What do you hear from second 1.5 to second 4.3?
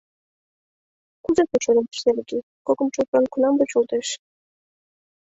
шонет, Сергий, кокымшо фронт кунам почылтеш?